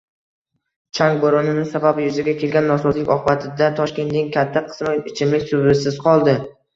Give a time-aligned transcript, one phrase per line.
[0.99, 6.35] Chang bo‘roni sabab yuzaga kelgan nosozlik oqibatida Toshkentning katta qismi ichimlik suvisiz qoldi